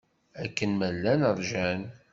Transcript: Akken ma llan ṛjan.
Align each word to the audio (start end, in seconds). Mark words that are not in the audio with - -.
Akken 0.43 0.71
ma 0.77 0.89
llan 0.95 1.21
ṛjan. 1.37 1.81